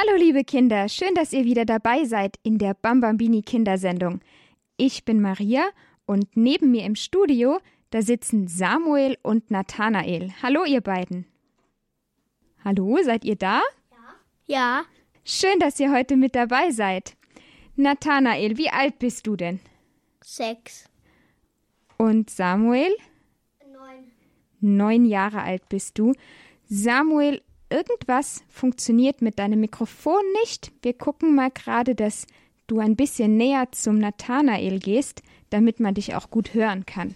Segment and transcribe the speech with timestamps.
[0.00, 4.20] Hallo liebe Kinder, schön, dass ihr wieder dabei seid in der Bambambini Kindersendung.
[4.78, 5.68] Ich bin Maria
[6.06, 10.32] und neben mir im Studio, da sitzen Samuel und Nathanael.
[10.42, 11.26] Hallo ihr beiden.
[12.64, 13.60] Hallo, seid ihr da?
[14.46, 14.84] Ja,
[15.22, 17.14] Schön, dass ihr heute mit dabei seid.
[17.76, 19.60] Nathanael, wie alt bist du denn?
[20.24, 20.88] sechs.
[21.98, 22.96] Und Samuel?
[23.70, 24.10] Neun.
[24.60, 26.14] Neun Jahre alt bist du.
[26.64, 30.72] Samuel, irgendwas funktioniert mit deinem Mikrofon nicht.
[30.82, 32.26] Wir gucken mal gerade, dass
[32.66, 37.14] du ein bisschen näher zum Nathanael gehst, damit man dich auch gut hören kann.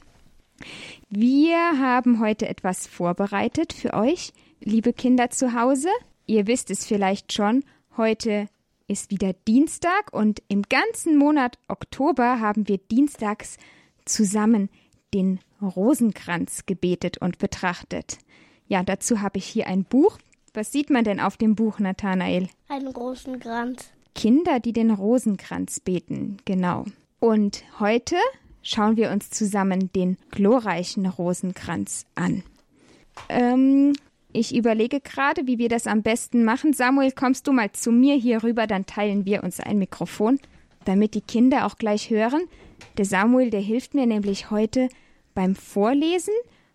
[1.11, 5.89] Wir haben heute etwas vorbereitet für euch, liebe Kinder zu Hause.
[6.27, 7.65] Ihr wisst es vielleicht schon,
[7.97, 8.49] heute
[8.87, 13.57] ist wieder Dienstag und im ganzen Monat Oktober haben wir dienstags
[14.05, 14.69] zusammen
[15.13, 18.19] den Rosenkranz gebetet und betrachtet.
[18.67, 20.19] Ja, dazu habe ich hier ein Buch.
[20.57, 22.49] Was sieht man denn auf dem Buch, Nathanael?
[22.69, 23.91] Einen großen Kranz.
[24.15, 26.85] Kinder, die den Rosenkranz beten, genau.
[27.19, 28.15] Und heute
[28.63, 32.45] schauen wir uns zusammen den glorreichen Rosenkranz an.
[33.29, 33.95] Ähm,
[34.33, 36.73] ich überlege gerade, wie wir das am besten machen.
[36.73, 40.39] Samuel, kommst du mal zu mir hier rüber, dann teilen wir uns ein Mikrofon,
[40.85, 42.43] damit die Kinder auch gleich hören.
[42.97, 44.89] Der Samuel, der hilft mir nämlich heute
[45.35, 46.35] beim Vorlesen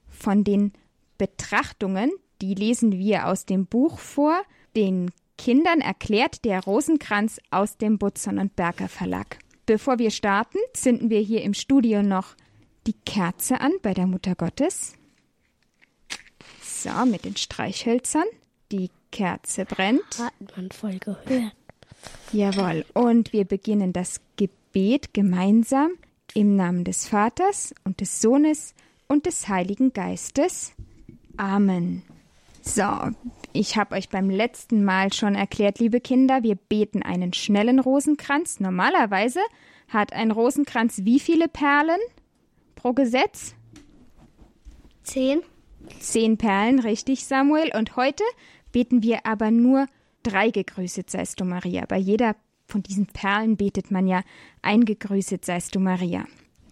[0.10, 0.74] von den
[1.18, 2.12] Betrachtungen,
[2.42, 4.42] die lesen wir aus dem Buch vor,
[4.76, 9.40] den Kindern erklärt der Rosenkranz aus dem Butzon und Berger Verlag.
[9.66, 12.36] Bevor wir starten, zünden wir hier im Studio noch
[12.88, 14.94] die Kerze an bei der Mutter Gottes.
[16.62, 18.26] So, mit den Streichhölzern.
[18.72, 20.20] Die Kerze brennt.
[20.20, 21.54] Hat man voll gehört.
[22.32, 22.86] Jawohl.
[22.94, 25.92] Und wir beginnen das Gebet gemeinsam
[26.34, 28.74] im Namen des Vaters und des Sohnes
[29.08, 30.74] und des Heiligen Geistes.
[31.38, 32.04] Amen.
[32.62, 32.84] So,
[33.54, 38.60] ich habe euch beim letzten Mal schon erklärt, liebe Kinder, wir beten einen schnellen Rosenkranz.
[38.60, 39.40] Normalerweise
[39.88, 42.00] hat ein Rosenkranz wie viele Perlen
[42.76, 43.56] pro Gesetz?
[45.04, 45.42] Zehn.
[46.00, 47.72] Zehn Perlen, richtig, Samuel.
[47.76, 48.24] Und heute
[48.72, 49.88] beten wir aber nur
[50.24, 51.86] drei Gegrüßet seist du Maria.
[51.88, 52.36] Bei jeder
[52.68, 54.22] von diesen Perlen betet man ja
[54.62, 56.26] ein Gegrüßet seist du Maria.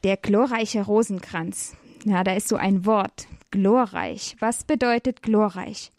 [0.04, 1.76] Der glorreiche Rosenkranz.
[2.06, 3.28] Ja, da ist so ein Wort.
[3.52, 4.36] Glorreich.
[4.40, 5.92] Was bedeutet glorreich?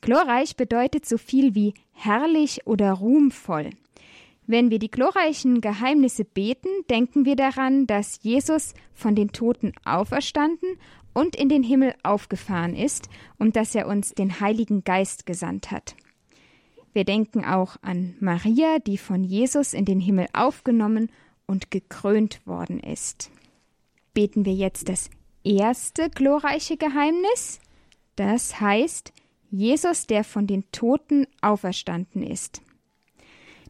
[0.00, 3.70] Glorreich bedeutet so viel wie herrlich oder ruhmvoll.
[4.46, 10.78] Wenn wir die glorreichen Geheimnisse beten, denken wir daran, dass Jesus von den Toten auferstanden
[11.12, 15.96] und in den Himmel aufgefahren ist und dass er uns den Heiligen Geist gesandt hat.
[16.94, 21.10] Wir denken auch an Maria, die von Jesus in den Himmel aufgenommen
[21.46, 23.30] und gekrönt worden ist.
[24.14, 25.10] Beten wir jetzt das
[25.56, 27.60] erste glorreiche Geheimnis,
[28.16, 29.12] das heißt
[29.50, 32.60] Jesus, der von den Toten auferstanden ist.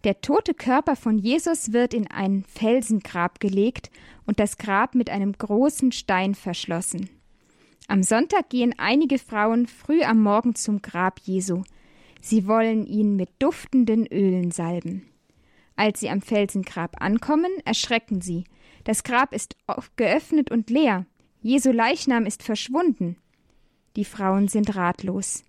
[0.05, 3.91] Der tote Körper von Jesus wird in ein Felsengrab gelegt
[4.27, 7.11] und das Grab mit einem großen Stein verschlossen.
[7.89, 11.63] Am Sonntag gehen einige Frauen früh am Morgen zum Grab Jesu.
[12.21, 15.09] Sie wollen ihn mit duftenden Ölen salben.
[15.77, 18.45] Als sie am Felsengrab ankommen, erschrecken sie.
[18.85, 19.57] Das Grab ist
[19.97, 21.07] geöffnet und leer.
[21.41, 23.17] Jesu Leichnam ist verschwunden.
[23.97, 25.45] Die Frauen sind ratlos.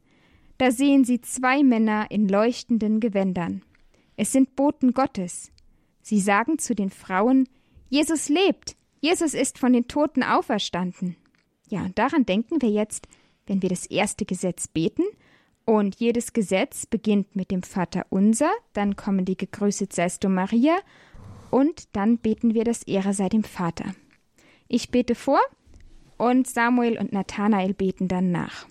[0.58, 3.64] Da sehen sie zwei Männer in leuchtenden Gewändern.
[4.16, 5.52] Es sind Boten Gottes.
[6.02, 7.48] Sie sagen zu den Frauen,
[7.90, 11.16] Jesus lebt, Jesus ist von den Toten auferstanden.
[11.70, 13.08] Ja, und daran denken wir jetzt,
[13.48, 15.04] wenn wir das erste Gesetz beten.
[15.66, 20.78] Und jedes Gesetz beginnt mit dem Vater unser, dann kommen die Gegrüßet seist du Maria
[21.52, 23.94] und dann beten wir das Ehre sei dem Vater.
[24.68, 25.40] Ich bete vor
[26.20, 28.68] und Samuel und Nathanael beten dann nach.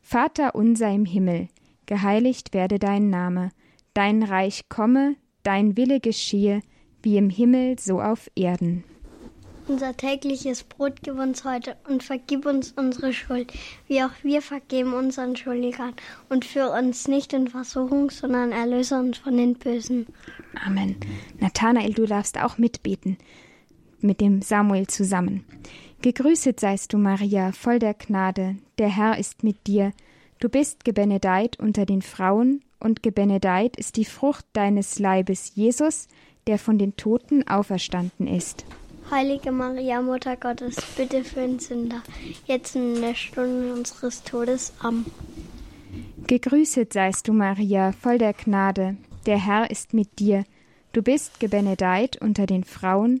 [0.00, 1.48] Vater unser im Himmel,
[1.86, 3.50] geheiligt werde dein Name,
[3.94, 6.60] dein Reich komme, dein Wille geschehe,
[7.02, 8.84] wie im Himmel so auf Erden.
[9.68, 13.52] Unser tägliches Brot gib uns heute und vergib uns unsere Schuld,
[13.86, 15.94] wie auch wir vergeben unseren Schuldigern.
[16.28, 20.06] Und führe uns nicht in Versuchung, sondern erlöse uns von den Bösen.
[20.66, 20.96] Amen.
[21.38, 23.16] Nathanael, du darfst auch mitbeten
[24.02, 25.44] mit dem Samuel zusammen.
[26.02, 29.92] Gegrüßet seist du, Maria, voll der Gnade, der Herr ist mit dir.
[30.38, 36.08] Du bist gebenedeit unter den Frauen, und gebenedeit ist die Frucht deines Leibes, Jesus,
[36.46, 38.64] der von den Toten auferstanden ist.
[39.10, 42.02] Heilige Maria, Mutter Gottes, bitte für uns Sünder,
[42.46, 44.72] jetzt und in der Stunde unseres Todes.
[44.78, 45.04] Amen.
[46.26, 50.44] Gegrüßet seist du, Maria, voll der Gnade, der Herr ist mit dir.
[50.92, 53.20] Du bist gebenedeit unter den Frauen,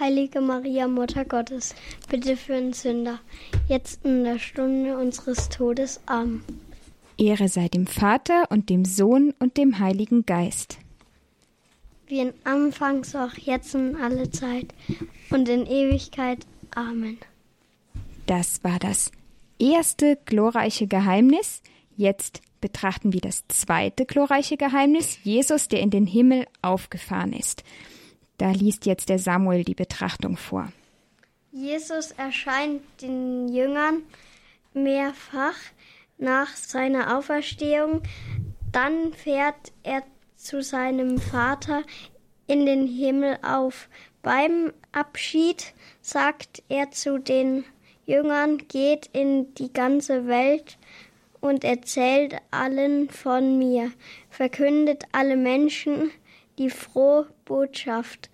[0.00, 1.74] Heilige Maria, Mutter Gottes,
[2.08, 3.20] bitte für uns Sünder,
[3.68, 6.00] jetzt in der Stunde unseres Todes.
[6.06, 6.42] Amen.
[7.18, 10.78] Ehre sei dem Vater und dem Sohn und dem Heiligen Geist.
[12.06, 14.68] Wie in Anfang, so auch jetzt und alle Zeit
[15.28, 16.46] und in Ewigkeit.
[16.74, 17.18] Amen.
[18.24, 19.12] Das war das
[19.58, 21.60] erste glorreiche Geheimnis.
[21.94, 27.64] Jetzt betrachten wir das zweite glorreiche Geheimnis, Jesus, der in den Himmel aufgefahren ist.
[28.40, 30.72] Da liest jetzt der Samuel die Betrachtung vor.
[31.52, 34.00] Jesus erscheint den Jüngern
[34.72, 35.58] mehrfach
[36.16, 38.00] nach seiner Auferstehung.
[38.72, 40.02] Dann fährt er
[40.36, 41.82] zu seinem Vater
[42.46, 43.90] in den Himmel auf.
[44.22, 47.64] Beim Abschied sagt er zu den
[48.06, 50.78] Jüngern, geht in die ganze Welt
[51.42, 53.92] und erzählt allen von mir,
[54.30, 56.10] verkündet alle Menschen
[56.58, 58.30] die frohe Botschaft.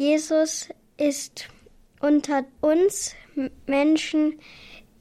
[0.00, 1.48] Jesus ist
[2.00, 3.14] unter uns
[3.66, 4.40] Menschen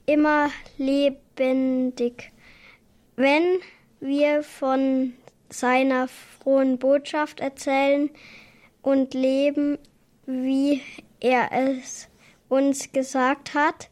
[0.06, 2.32] immer lebendig.
[3.16, 3.58] Wenn
[4.00, 5.14] wir von
[5.50, 8.12] seiner frohen Botschaft erzählen
[8.84, 9.80] und leben,
[10.28, 10.84] wie
[11.20, 12.10] er es
[12.50, 13.90] uns gesagt hat,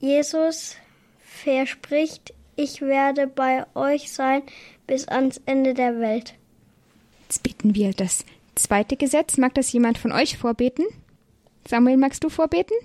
[0.00, 0.76] Jesus
[1.18, 4.42] verspricht, ich werde bei euch sein
[4.86, 6.34] bis ans Ende der Welt.
[7.34, 9.38] Jetzt beten wir das zweite Gesetz.
[9.38, 10.84] Mag das jemand von euch vorbeten?
[11.66, 12.76] Samuel, magst du vorbeten?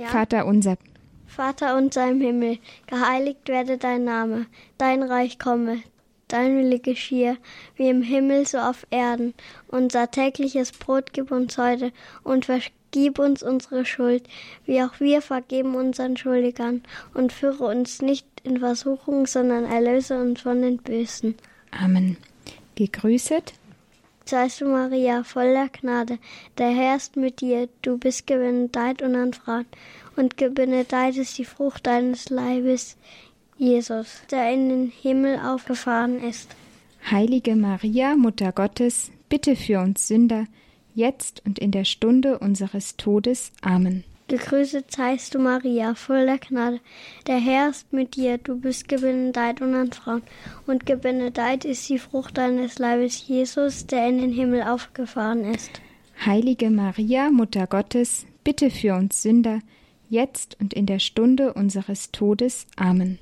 [0.00, 0.06] Ja.
[0.06, 0.78] Vater unser.
[1.26, 4.46] Vater unser im Himmel, geheiligt werde dein Name,
[4.78, 5.82] dein Reich komme,
[6.26, 7.36] dein Wille geschehe,
[7.76, 9.34] wie im Himmel so auf Erden.
[9.66, 11.92] Unser tägliches Brot gib uns heute
[12.24, 14.26] und vergib uns unsere Schuld,
[14.64, 16.82] wie auch wir vergeben unseren Schuldigern,
[17.12, 21.34] und führe uns nicht in Versuchung, sondern erlöse uns von den Bösen.
[21.72, 22.16] Amen.
[22.74, 23.52] Gegrüßet
[24.28, 26.18] seist du, Maria, voller Gnade.
[26.58, 27.68] Der Herr ist mit dir.
[27.82, 29.66] Du bist gebenedeit unter Frauen.
[30.16, 32.96] Und gebenedeit ist die Frucht deines Leibes,
[33.56, 36.48] Jesus, der in den Himmel aufgefahren ist.
[37.10, 40.46] Heilige Maria, Mutter Gottes, bitte für uns Sünder,
[40.94, 43.52] jetzt und in der Stunde unseres Todes.
[43.62, 44.04] Amen.
[44.28, 46.80] Gegrüßet seist du, Maria, voller Gnade.
[47.26, 48.36] Der Herr ist mit dir.
[48.36, 50.22] Du bist gebenedeit unter Frauen.
[50.66, 55.80] Und gebenedeit ist die Frucht deines Leibes, Jesus, der in den Himmel aufgefahren ist.
[56.24, 59.60] Heilige Maria, Mutter Gottes, bitte für uns Sünder,
[60.10, 62.66] jetzt und in der Stunde unseres Todes.
[62.76, 63.18] Amen.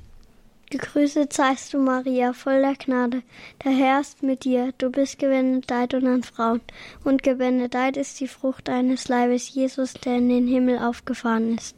[0.71, 3.23] Gegrüßet seist du, Maria, voller Gnade.
[3.65, 4.73] Der Herr ist mit dir.
[4.79, 6.61] Du bist gebenedeit unter Frauen.
[7.05, 11.77] Und gebenedeit ist die Frucht deines Leibes, Jesus, der in den Himmel aufgefahren ist.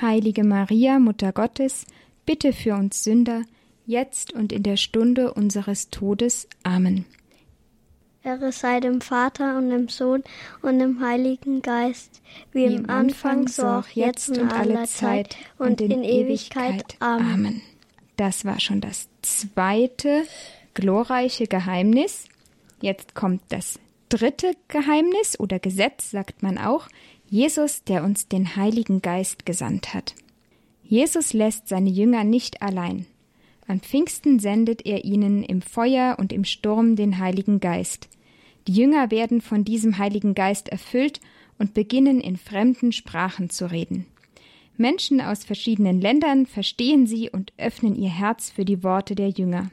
[0.00, 1.86] Heilige Maria, Mutter Gottes,
[2.24, 3.42] bitte für uns Sünder,
[3.84, 6.48] jetzt und in der Stunde unseres Todes.
[6.62, 7.06] Amen.
[8.22, 10.22] Ehre sei dem Vater und dem Sohn
[10.62, 12.20] und dem Heiligen Geist,
[12.52, 16.96] wie, wie im Anfang, so auch jetzt und alle Zeit und in, in Ewigkeit.
[17.00, 17.32] Amen.
[17.32, 17.62] Amen.
[18.20, 20.26] Das war schon das zweite
[20.74, 22.26] glorreiche Geheimnis.
[22.82, 23.80] Jetzt kommt das
[24.10, 26.88] dritte Geheimnis oder Gesetz, sagt man auch,
[27.30, 30.14] Jesus, der uns den Heiligen Geist gesandt hat.
[30.84, 33.06] Jesus lässt seine Jünger nicht allein.
[33.66, 38.10] An Pfingsten sendet er ihnen im Feuer und im Sturm den Heiligen Geist.
[38.66, 41.22] Die Jünger werden von diesem Heiligen Geist erfüllt
[41.58, 44.04] und beginnen in fremden Sprachen zu reden.
[44.80, 49.70] Menschen aus verschiedenen Ländern verstehen sie und öffnen ihr Herz für die Worte der Jünger.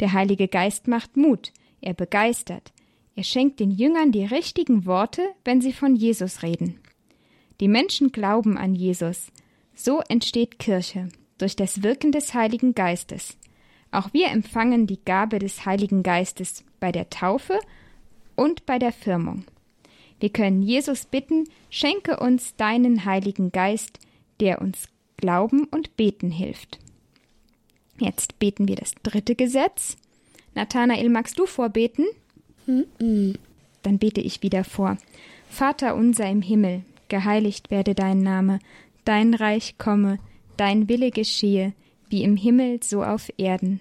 [0.00, 2.72] Der Heilige Geist macht Mut, er begeistert,
[3.14, 6.80] er schenkt den Jüngern die richtigen Worte, wenn sie von Jesus reden.
[7.60, 9.30] Die Menschen glauben an Jesus.
[9.74, 13.36] So entsteht Kirche, durch das Wirken des Heiligen Geistes.
[13.90, 17.58] Auch wir empfangen die Gabe des Heiligen Geistes bei der Taufe
[18.36, 19.44] und bei der Firmung.
[20.20, 23.98] Wir können Jesus bitten, schenke uns deinen Heiligen Geist,
[24.40, 26.78] der uns glauben und beten hilft.
[27.98, 29.96] Jetzt beten wir das dritte Gesetz.
[30.54, 32.06] Nathanael, magst du vorbeten?
[32.66, 33.32] Mm
[33.82, 34.96] Dann bete ich wieder vor.
[35.48, 38.58] Vater unser im Himmel, geheiligt werde dein Name,
[39.04, 40.18] dein Reich komme,
[40.56, 41.72] dein Wille geschehe,
[42.08, 43.80] wie im Himmel so auf Erden.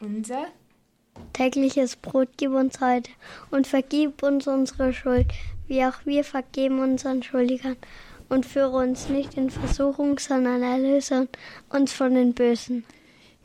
[0.00, 0.46] Unser
[1.32, 3.10] tägliches Brot gib uns heute
[3.50, 5.26] und vergib uns unsere Schuld,
[5.66, 7.76] wie auch wir vergeben unseren Schuldigern
[8.28, 11.28] und führe uns nicht in Versuchung, sondern erlöse
[11.70, 12.84] uns von den Bösen.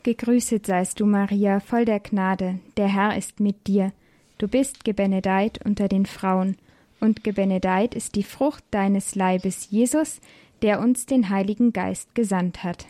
[0.02, 3.92] Gegrüßet seist du, Maria, voll der Gnade, der Herr ist mit dir.
[4.38, 6.56] Du bist gebenedeit unter den Frauen,
[7.00, 10.20] und gebenedeit ist die Frucht deines Leibes, Jesus,
[10.62, 12.86] der uns den Heiligen Geist gesandt hat.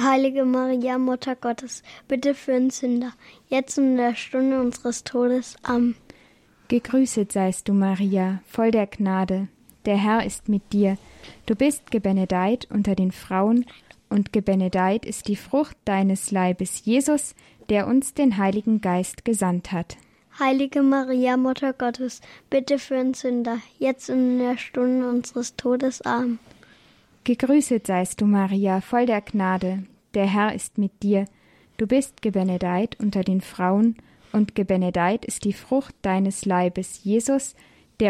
[0.00, 3.12] Heilige Maria, Mutter Gottes, bitte für uns Sünder,
[3.48, 5.56] jetzt und in der Stunde unseres Todes.
[5.62, 5.94] Amen.
[6.68, 9.48] Gegrüßet seist du, Maria, voll der Gnade,
[9.86, 10.96] der Herr ist mit dir.
[11.46, 13.66] Du bist gebenedeit unter den Frauen,
[14.10, 17.34] und gebenedeit ist die Frucht deines Leibes, Jesus,
[17.68, 19.96] der uns den Heiligen Geist gesandt hat.
[20.38, 26.02] Heilige Maria, Mutter Gottes, bitte für uns Sünder, jetzt und in der Stunde unseres Todes.
[26.02, 26.38] Amen.
[27.24, 31.24] Gegrüßet seist du, Maria, voll der Gnade, der Herr ist mit dir.
[31.76, 33.96] Du bist gebenedeit unter den Frauen,
[34.32, 37.60] und gebenedeit ist die Frucht deines Leibes, Jesus, der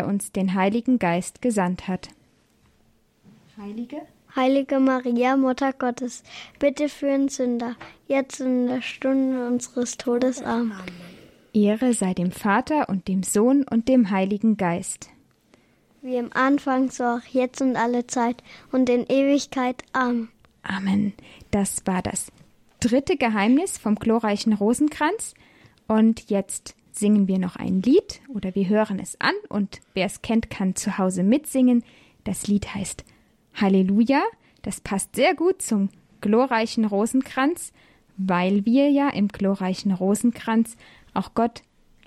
[0.07, 2.09] uns den Heiligen Geist gesandt hat.
[3.57, 4.03] Heilige
[4.37, 6.25] Heilige Maria, Mutter Gottes,
[6.59, 7.77] bitte für uns Sünder,
[8.09, 10.43] jetzt in der Stunde unseres Todes.
[10.43, 10.73] Amen.
[11.53, 15.09] Ehre sei dem Vater und dem Sohn und dem Heiligen Geist.
[16.03, 19.85] Wie im Anfang, so auch jetzt und alle Zeit und in Ewigkeit.
[19.93, 20.31] Amen.
[20.65, 21.13] Amen.
[21.53, 22.33] Das war das
[22.81, 25.35] dritte Geheimnis vom glorreichen Rosenkranz.
[25.87, 30.23] Und jetzt singen wir noch ein Lied oder wir hören es an und wer es
[30.23, 31.83] kennt, kann zu Hause mitsingen.
[32.23, 33.05] Das Lied heißt
[33.55, 34.23] Halleluja,
[34.63, 37.73] das passt sehr gut zum glorreichen Rosenkranz,
[38.17, 40.77] weil wir ja im glorreichen Rosenkranz
[41.13, 41.63] auch Gott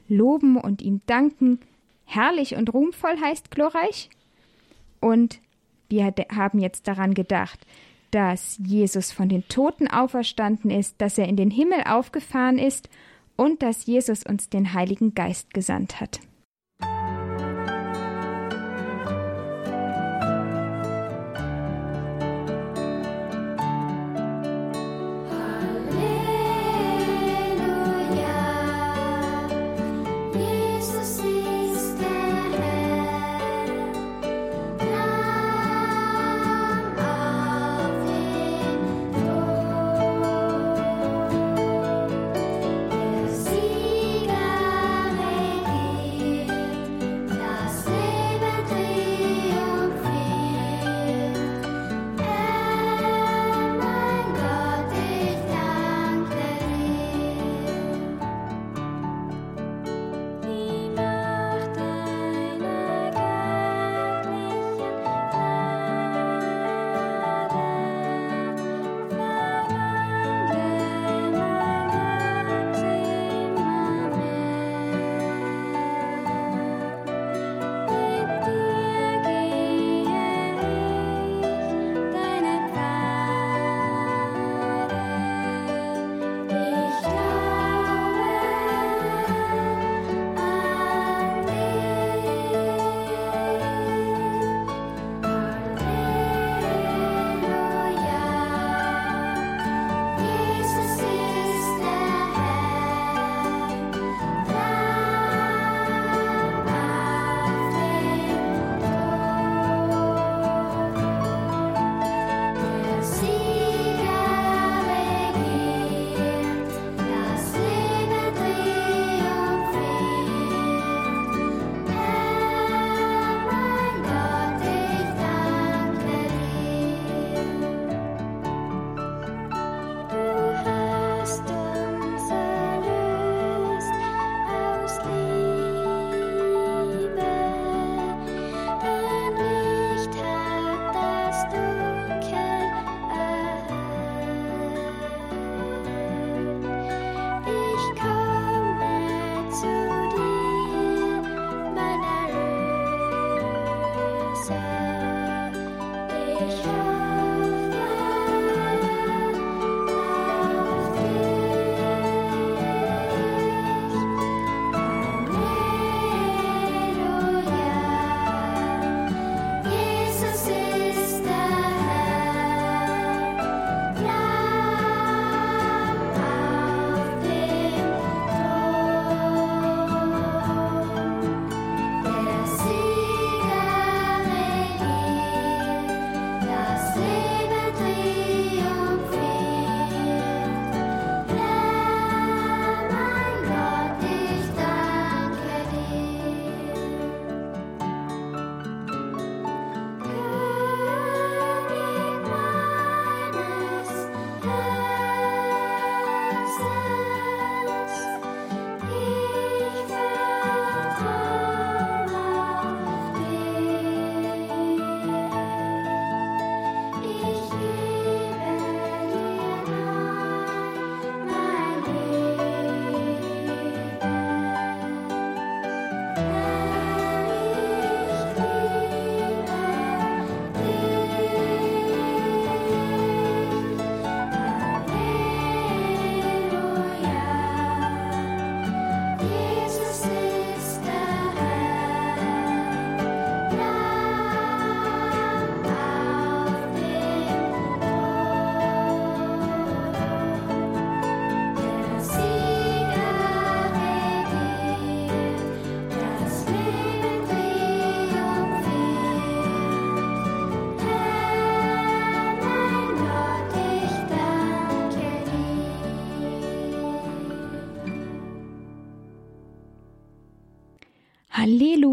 [0.08, 1.60] loben und ihm danken.
[2.06, 4.10] Herrlich und ruhmvoll heißt glorreich.
[5.01, 5.39] Und
[5.89, 7.60] wir haben jetzt daran gedacht,
[8.12, 12.89] dass Jesus von den Toten auferstanden ist, dass er in den Himmel aufgefahren ist
[13.38, 16.20] und dass Jesus uns den Heiligen Geist gesandt hat.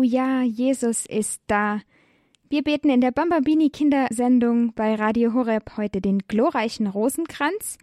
[0.04, 1.80] Halleluja, Jesus ist da.
[2.50, 7.78] Wir beten in der Bambabini Kindersendung bei Radio Horeb heute den glorreichen Rosenkranz.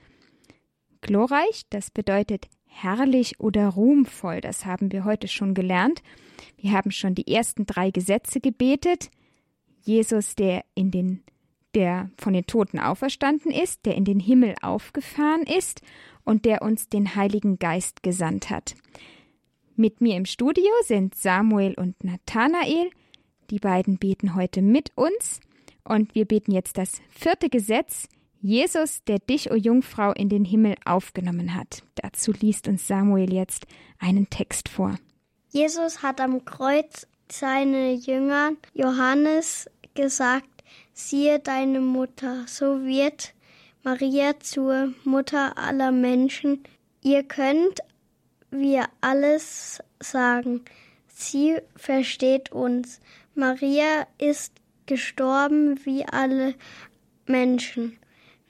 [1.02, 6.04] Glorreich, das bedeutet herrlich oder ruhmvoll, das haben wir heute schon gelernt.
[6.58, 9.10] Wir haben schon die ersten drei Gesetze gebetet.
[9.82, 11.24] Jesus, der in den
[11.74, 15.82] der von den Toten auferstanden ist, der in den Himmel aufgefahren ist
[16.24, 18.76] und der uns den Heiligen Geist gesandt hat.
[19.76, 22.90] Mit mir im Studio sind Samuel und Nathanael.
[23.50, 25.40] Die beiden beten heute mit uns
[25.84, 28.08] und wir beten jetzt das vierte Gesetz,
[28.42, 31.84] Jesus, der dich, o Jungfrau, in den Himmel aufgenommen hat.
[31.96, 33.66] Dazu liest uns Samuel jetzt
[34.00, 34.98] einen Text vor.
[35.50, 40.64] Jesus hat am Kreuz seine Jüngern Johannes gesagt,
[40.94, 43.34] siehe deine Mutter, so wird
[43.84, 46.64] Maria zur Mutter aller Menschen.
[47.02, 47.82] Ihr könnt
[48.52, 50.64] wir alles sagen.
[51.08, 53.00] Sie versteht uns.
[53.34, 54.54] Maria ist
[54.86, 56.56] gestorben wie alle
[57.26, 57.98] Menschen.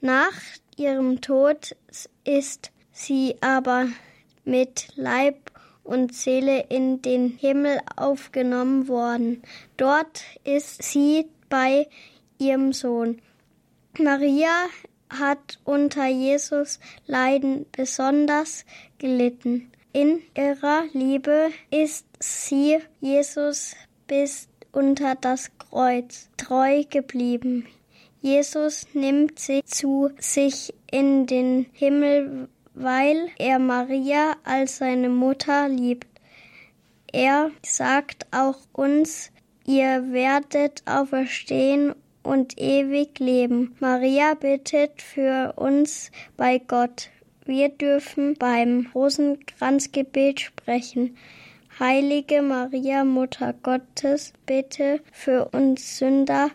[0.00, 0.34] Nach
[0.76, 1.76] ihrem Tod
[2.24, 3.88] ist sie aber
[4.44, 5.50] mit Leib
[5.84, 9.42] und Seele in den Himmel aufgenommen worden.
[9.76, 11.88] Dort ist sie bei
[12.38, 13.20] ihrem Sohn.
[13.98, 14.66] Maria
[15.10, 18.64] hat unter Jesus Leiden besonders
[18.98, 19.70] gelitten.
[19.94, 23.76] In ihrer Liebe ist sie Jesus
[24.06, 27.66] bis unter das Kreuz treu geblieben.
[28.22, 36.08] Jesus nimmt sie zu sich in den Himmel, weil er Maria als seine Mutter liebt.
[37.12, 39.30] Er sagt auch uns,
[39.66, 43.76] ihr werdet auferstehen und ewig leben.
[43.78, 47.10] Maria bittet für uns bei Gott.
[47.44, 51.16] Wir dürfen beim Rosenkranzgebet sprechen.
[51.80, 56.50] Heilige Maria, Mutter Gottes, bitte für uns Sünder,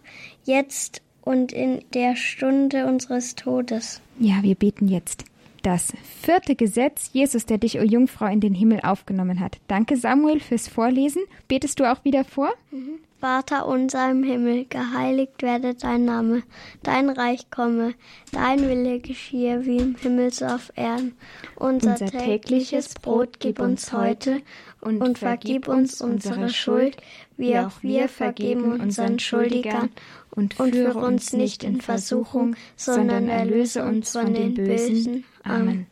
[0.46, 4.02] jetzt und in der Stunde unseres Todes.
[4.20, 5.26] Ja, wir beten jetzt.
[5.68, 9.58] Das vierte Gesetz, Jesus, der dich, o Jungfrau, in den Himmel aufgenommen hat.
[9.68, 11.24] Danke, Samuel, fürs Vorlesen.
[11.50, 12.54] Betest du auch wieder vor?
[12.72, 13.00] Mhm.
[13.20, 16.44] Vater unser im Himmel, geheiligt werde dein Name,
[16.84, 17.96] dein Reich komme,
[18.32, 21.18] dein Wille geschehe wie im Himmel so auf Erden.
[21.58, 24.42] Unser, unser tägliches Brot gib uns heute
[24.82, 26.98] und, und vergib uns unsere Schuld,
[27.36, 29.90] wie auch wir vergeben unseren Schuldigern
[30.32, 35.24] und führe uns nicht in Versuchung, sondern erlöse uns von den Bösen.
[35.44, 35.88] Amen.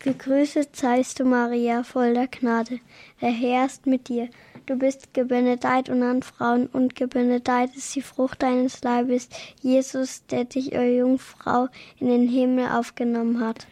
[0.00, 2.80] Gegrüßet seist du, Maria, voll der Gnade.
[3.20, 4.28] Der Herr ist mit dir.
[4.66, 9.28] Du bist gebenedeit unter Frauen und gebenedeit ist die Frucht deines Leibes,
[9.60, 11.68] Jesus, der dich, o Jungfrau,
[12.00, 13.68] in den Himmel aufgenommen hat.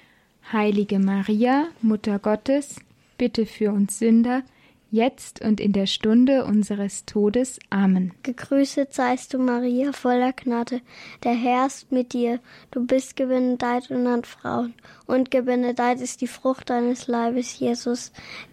[0.52, 2.76] Heilige Maria, Mutter Gottes,
[3.20, 4.44] bitte für uns Sünder,
[4.90, 7.58] jetzt und in der Stunde unseres Todes.
[7.68, 8.14] Amen.
[8.22, 10.80] Gegrüßet seist du, Maria, voller Gnade.
[11.22, 12.40] Der Herr ist mit dir.
[12.70, 14.72] Du bist gebenedeit unter Frauen,
[15.06, 18.10] und gebenedeit ist die Frucht deines Leibes, Jesus,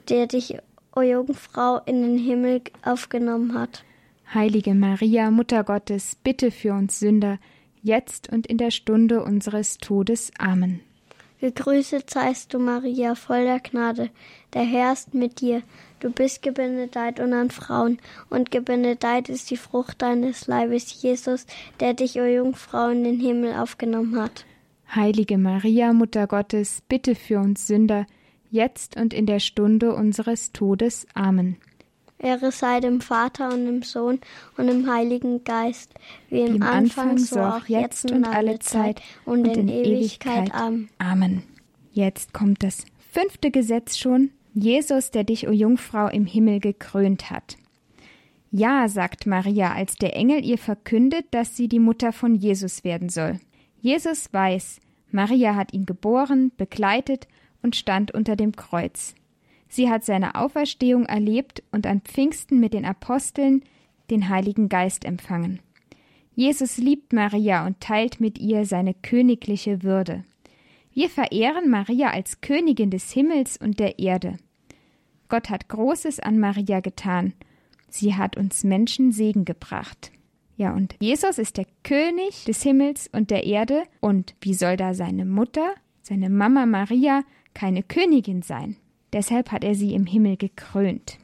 [0.10, 0.58] der dich,
[0.94, 3.86] o Jungfrau, in den Himmel aufgenommen hat.
[4.34, 7.40] Heilige Maria, Mutter Gottes, bitte für uns Sünder,
[7.82, 10.30] jetzt und in der Stunde unseres Todes.
[10.38, 10.82] Amen.
[11.40, 14.10] Gegrüßet seist du, Maria, voll der Gnade.
[14.54, 15.62] Der Herr ist mit dir.
[16.00, 21.46] Du bist gebenedeit unter Frauen, und gebenedeit ist die Frucht deines Leibes, Jesus,
[21.80, 24.46] der dich, o Jungfrau, in den Himmel aufgenommen hat.
[24.94, 28.08] Heilige Maria, Mutter Gottes, bitte für uns Sünder,
[28.50, 31.06] jetzt und in der Stunde unseres Todes.
[31.14, 31.58] Amen.
[32.20, 34.20] Ehre sei dem Vater und dem Sohn
[34.58, 35.94] und dem Heiligen Geist,
[36.30, 39.68] wie im, wie im Anfang, Anfang, so auch jetzt und alle Zeit und, und in,
[39.68, 40.54] in Ewigkeit.
[40.54, 40.90] Amen.
[40.98, 41.44] Amen.
[41.92, 44.32] Jetzt kommt das fünfte Gesetz schon.
[44.54, 47.58] Jesus, der dich, o Jungfrau, im Himmel gekrönt hat.
[48.52, 53.10] Ja, sagt Maria, als der Engel ihr verkündet, dass sie die Mutter von Jesus werden
[53.10, 53.40] soll.
[53.82, 54.80] Jesus weiß,
[55.12, 57.28] Maria hat ihn geboren, begleitet
[57.62, 59.14] und stand unter dem Kreuz.
[59.70, 63.64] Sie hat seine Auferstehung erlebt und an Pfingsten mit den Aposteln
[64.10, 65.60] den Heiligen Geist empfangen.
[66.36, 70.24] Jesus liebt Maria und teilt mit ihr seine königliche Würde.
[70.94, 74.38] Wir verehren Maria als Königin des Himmels und der Erde.
[75.30, 77.34] Gott hat Großes an Maria getan.
[77.90, 80.12] Sie hat uns Menschen Segen gebracht.
[80.56, 83.84] Ja, und Jesus ist der König des Himmels und der Erde.
[84.00, 88.78] Und wie soll da seine Mutter, seine Mama Maria, keine Königin sein?
[89.14, 91.18] Deshalb hat er sie im Himmel gekrönt.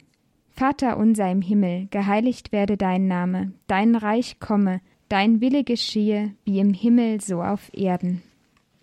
[0.49, 6.59] Vater unser im Himmel, geheiligt werde dein Name, dein Reich komme, dein Wille geschehe, wie
[6.59, 8.21] im Himmel so auf Erden.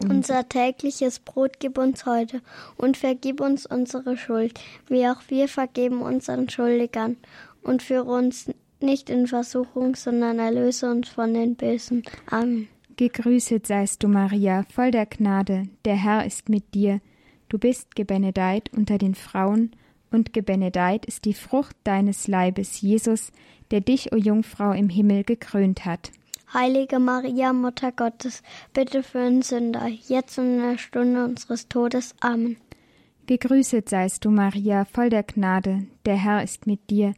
[0.09, 2.41] Unser tägliches Brot gib uns heute
[2.77, 4.59] und vergib uns unsere Schuld,
[4.89, 7.17] wie auch wir vergeben unseren Schuldigern.
[7.63, 12.03] Und führe uns nicht in Versuchung, sondern erlöse uns von den Bösen.
[12.31, 12.69] Amen.
[12.97, 17.01] Gegrüßet seist du, Maria, voll der Gnade, der Herr ist mit dir.
[17.51, 19.73] Du bist gebenedeit unter den Frauen,
[20.13, 23.33] und gebenedeit ist die Frucht deines Leibes, Jesus,
[23.71, 26.13] der dich, o Jungfrau, im Himmel gekrönt hat.
[26.55, 32.15] Heilige Maria, Mutter Gottes, bitte für uns Sünder, jetzt und in der Stunde unseres Todes.
[32.21, 32.57] Amen.
[33.27, 37.15] Gegrüßet seist du, Maria, voll der Gnade, der Herr ist mit dir.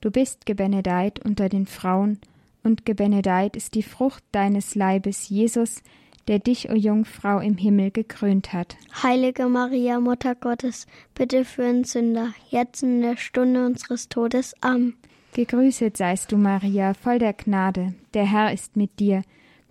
[0.00, 2.18] Du bist gebenedeit unter den Frauen,
[2.64, 8.52] und gebenedeit ist die Frucht deines Leibes, Jesus, der dich, o Jungfrau, im Himmel gekrönt
[8.52, 8.76] hat.
[9.02, 14.54] Heilige Maria, Mutter Gottes, bitte für uns Sünder, jetzt in der Stunde unseres Todes.
[14.60, 14.94] Amen.
[15.34, 19.22] Gegrüßet seist du, Maria, voll der Gnade, der Herr ist mit dir.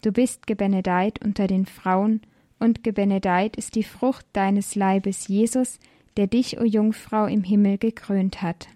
[0.01, 2.21] Du bist gebenedeit unter den Frauen,
[2.59, 5.79] und gebenedeit ist die Frucht deines Leibes, Jesus,
[6.17, 8.67] der dich, o Jungfrau, im Himmel gekrönt hat.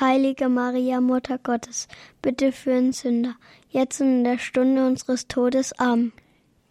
[0.00, 1.86] Heilige Maria, Mutter Gottes,
[2.22, 3.36] bitte für uns Sünder,
[3.68, 5.78] jetzt und in der Stunde unseres Todes.
[5.78, 6.12] Amen.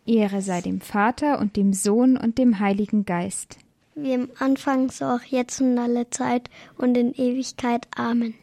[0.10, 3.60] Ehre sei dem Vater und dem Sohn und dem Heiligen Geist.
[3.96, 7.88] Wie im Anfang, so auch jetzt und alle Zeit und in Ewigkeit.
[7.96, 8.34] Amen.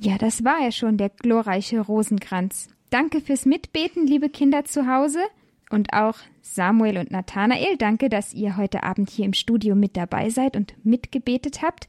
[0.00, 2.68] Ja, das war ja schon der glorreiche Rosenkranz.
[2.88, 5.20] Danke fürs Mitbeten, liebe Kinder zu Hause.
[5.68, 10.30] Und auch Samuel und Nathanael, danke, dass ihr heute Abend hier im Studio mit dabei
[10.30, 11.86] seid und mitgebetet habt.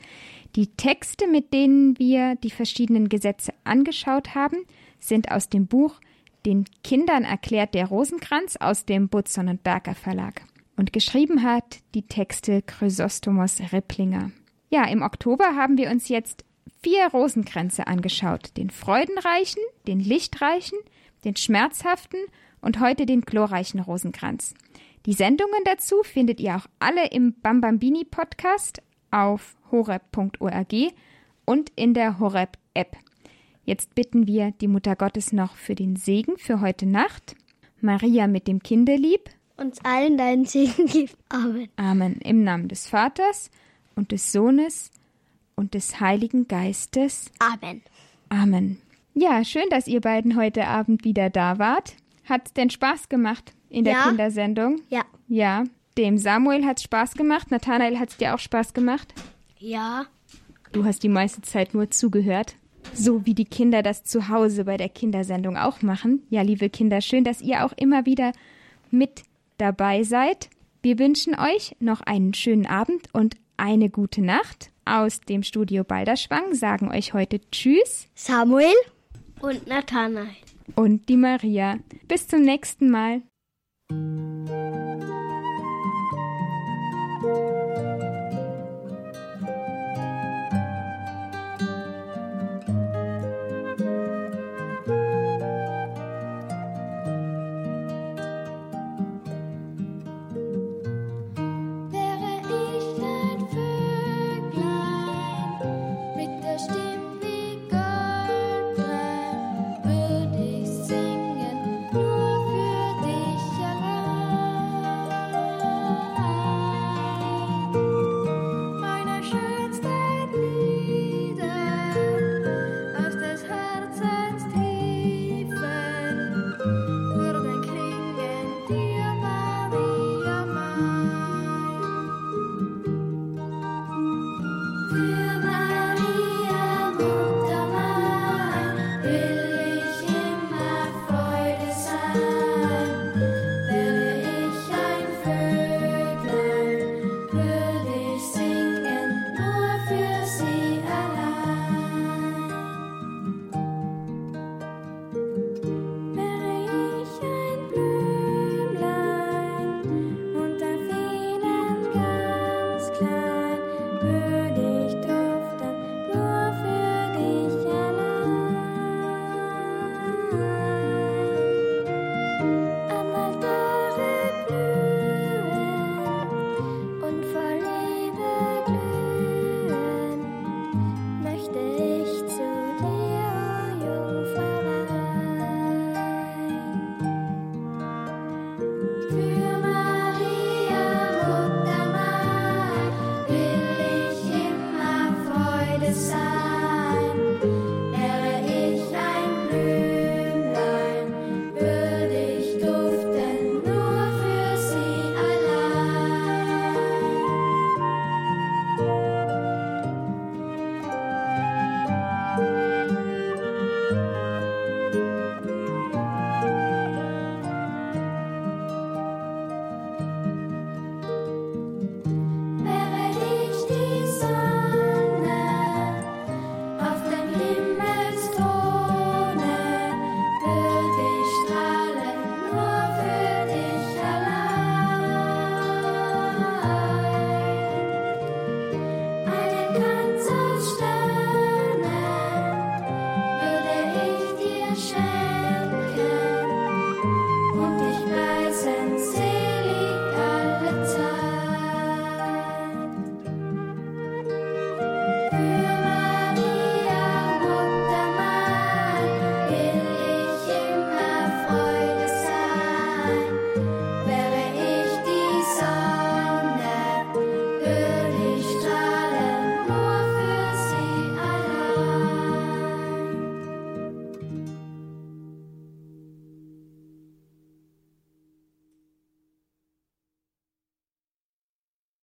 [0.56, 4.58] Die Texte, mit denen wir die verschiedenen Gesetze angeschaut haben,
[5.00, 6.00] sind aus dem Buch
[6.46, 10.42] Den Kindern erklärt der Rosenkranz aus dem Butzon und Berger Verlag.
[10.76, 14.32] Und geschrieben hat die Texte Chrysostomos Ripplinger.
[14.70, 16.44] Ja, im Oktober haben wir uns jetzt
[16.82, 18.58] vier Rosenkränze angeschaut.
[18.58, 20.80] Den freudenreichen, den lichtreichen,
[21.24, 22.20] den schmerzhaften
[22.62, 24.56] und heute den glorreichen Rosenkranz.
[25.06, 30.74] Die Sendungen dazu findet ihr auch alle im Bambambini Podcast auf horeb.org
[31.46, 32.96] und in der Horeb App.
[33.64, 37.36] Jetzt bitten wir die Mutter Gottes noch für den Segen für heute Nacht.
[37.80, 39.30] Maria mit dem Kinderlieb.
[39.58, 41.12] Uns allen deinen Segen gib.
[41.30, 41.70] Amen.
[41.76, 42.16] Amen.
[42.22, 43.52] Im Namen des Vaters
[43.96, 44.92] und des Sohnes
[45.56, 47.32] und des Heiligen Geistes.
[47.40, 47.82] Amen.
[48.30, 48.78] Amen.
[49.14, 51.94] Ja, schön, dass ihr beiden heute Abend wieder da wart.
[52.28, 54.04] Hat's denn Spaß gemacht in der Ja.
[54.08, 54.82] Kindersendung?
[54.90, 55.04] Ja.
[55.28, 55.66] Ja.
[55.98, 57.52] Dem Samuel hat's Spaß gemacht.
[57.52, 59.14] Nathanael hat's dir auch Spaß gemacht.
[59.60, 60.06] Ja.
[60.72, 62.56] Du hast die meiste Zeit nur zugehört.
[62.94, 66.24] So wie die Kinder das zu Hause bei der Kindersendung auch machen.
[66.30, 68.32] Ja, liebe Kinder, schön, dass ihr auch immer wieder
[68.92, 69.24] mit
[69.58, 70.50] dabei seid.
[70.84, 74.72] Wir wünschen euch noch einen schönen Abend und eine gute Nacht.
[74.86, 78.74] Aus dem Studio Balderschwang sagen euch heute Tschüss Samuel
[79.40, 80.28] und Nathanael.
[80.76, 81.78] und die Maria.
[82.08, 83.22] Bis zum nächsten Mal.